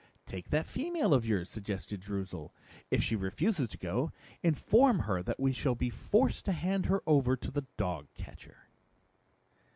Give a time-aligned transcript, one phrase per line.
[0.25, 2.49] "Take that female of yours," suggested Droozle.
[2.89, 7.03] "If she refuses to go, inform her that we shall be forced to hand her
[7.05, 8.63] over to the dog catcher."